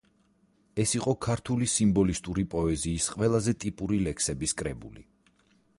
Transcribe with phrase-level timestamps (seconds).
[0.83, 5.07] ეს იყო ქართული სიმბოლისტური პოეზიის ყველაზე ტიპური ლექსების კრებული.